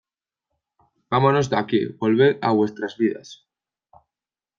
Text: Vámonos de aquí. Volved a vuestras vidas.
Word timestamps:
Vámonos 1.11 1.49
de 1.51 1.55
aquí. 1.61 1.81
Volved 2.01 2.33
a 2.47 2.49
vuestras 2.57 2.97
vidas. 3.01 3.29